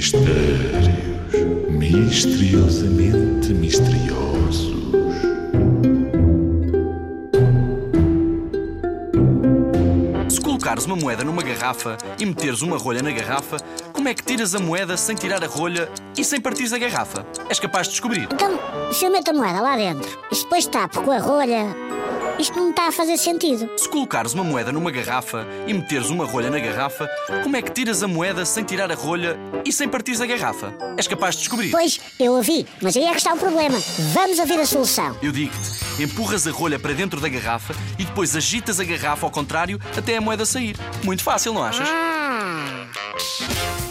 [0.00, 0.88] Mistérios
[1.68, 4.72] misteriosamente misteriosos.
[10.30, 13.58] Se colocares uma moeda numa garrafa e meteres uma rolha na garrafa,
[13.92, 15.86] como é que tiras a moeda sem tirar a rolha
[16.16, 17.26] e sem partires a garrafa?
[17.50, 18.26] És capaz de descobrir.
[18.32, 18.58] Então,
[18.90, 21.76] se eu meto a moeda lá dentro e depois tapo com a rolha,
[22.40, 23.70] isto não está a fazer sentido.
[23.76, 27.06] Se colocares uma moeda numa garrafa e meteres uma rolha na garrafa,
[27.42, 30.72] como é que tiras a moeda sem tirar a rolha e sem partires a garrafa?
[30.96, 31.70] És capaz de descobrir.
[31.70, 33.78] Pois, eu ouvi, mas aí é que está o problema.
[34.14, 35.16] Vamos ouvir a solução.
[35.22, 39.30] Eu digo-te, empurras a rolha para dentro da garrafa e depois agitas a garrafa ao
[39.30, 40.76] contrário até a moeda sair.
[41.04, 41.88] Muito fácil, não achas?
[41.88, 43.89] Ah!